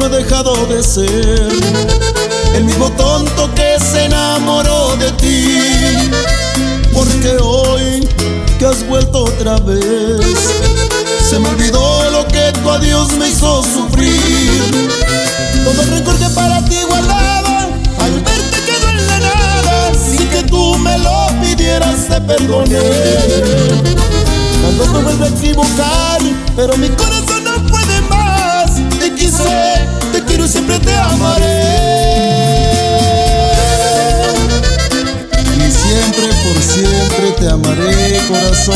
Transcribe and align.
no 0.00 0.06
he 0.06 0.22
dejado 0.22 0.66
de 0.66 0.82
ser 0.82 1.48
el 2.54 2.64
mismo 2.64 2.90
tonto 2.92 3.50
que 3.54 3.78
se 3.78 4.06
enamoró 4.06 4.96
de 4.96 5.12
ti. 5.12 6.10
Porque 6.94 7.36
hoy 7.42 8.08
que 8.58 8.64
has 8.64 8.86
vuelto 8.88 9.24
otra 9.24 9.58
vez, 9.58 10.24
se 11.28 11.38
me 11.38 11.48
olvidó 11.50 12.10
lo 12.12 12.26
que 12.28 12.50
tu 12.62 12.70
adiós 12.70 13.12
me 13.18 13.28
hizo 13.28 13.62
sufrir. 13.62 14.62
Todo 15.64 15.82
el 15.82 15.90
rencor 15.90 16.18
que 16.18 16.28
para 16.30 16.64
ti 16.64 16.78
guardaba, 16.88 17.68
al 17.98 18.20
verte 18.20 18.58
quedó 18.64 18.88
en 18.88 19.06
la 19.06 19.20
nada, 19.20 19.92
sin 19.94 20.26
que 20.28 20.42
tú 20.44 20.78
me 20.78 20.96
lo 20.98 21.26
pidieras 21.42 22.08
te 22.08 22.20
perdoné. 22.22 22.78
Cuando 24.62 24.86
me 24.86 25.02
vuelvo 25.02 25.24
a 25.24 25.28
equivocar, 25.28 26.20
pero 26.56 26.76
mi 26.78 26.88
corazón 26.88 27.39
siempre 36.80 37.32
te 37.38 37.48
amaré, 37.50 38.18
corazón. 38.28 38.74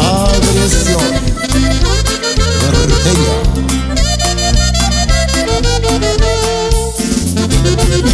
Ay, 0.00 0.40
agresión. 0.50 1.04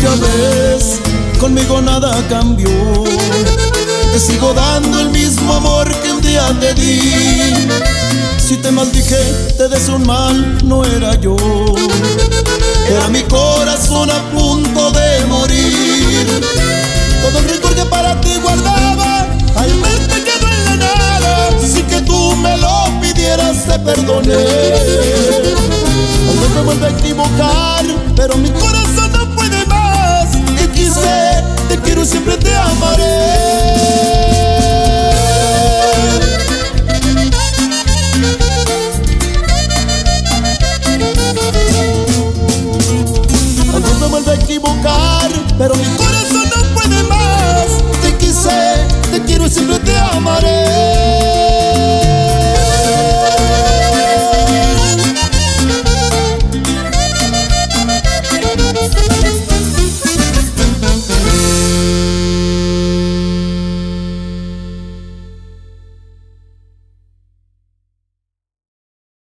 Ya 0.02 0.14
ves, 0.14 1.00
conmigo 1.38 1.82
nada 1.82 2.26
cambió. 2.28 3.04
Te 4.12 4.18
sigo 4.18 4.54
dando 4.54 5.00
el 5.00 5.10
mismo 5.10 5.52
amor 5.52 5.88
que 6.00 6.12
un 6.12 6.20
día 6.22 6.46
te 6.60 6.74
di. 6.74 7.00
Si 8.38 8.56
te 8.56 8.70
maldije, 8.70 9.18
te 9.58 9.68
des 9.68 9.88
un 9.88 10.06
mal, 10.06 10.58
no 10.64 10.84
era 10.84 11.14
yo. 11.20 11.36
perdoné. 23.94 24.34
Aunque 26.28 26.48
me 26.54 26.60
vuelva 26.62 26.86
a 26.86 26.90
equivocar, 26.90 27.84
pero 28.14 28.36
mi 28.36 28.50
corazón 28.50 29.12
no 29.12 29.34
puede 29.34 29.64
más. 29.66 30.30
Te 30.56 30.68
quise, 30.70 31.42
te 31.68 31.78
quiero 31.80 32.02
y 32.02 32.06
siempre 32.06 32.36
te 32.36 32.54
amaré. 32.54 33.04
Cuando 43.70 43.94
me 44.00 44.06
vuelvo 44.06 44.30
a 44.30 44.34
equivocar, 44.34 45.30
pero 45.58 45.74
mi 45.74 45.99